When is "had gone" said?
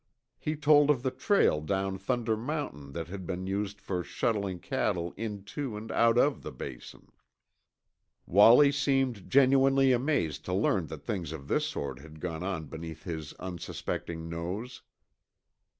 11.99-12.41